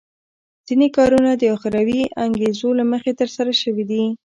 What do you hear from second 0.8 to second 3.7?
کارونه د اخروي انګېزو له مخې ترسره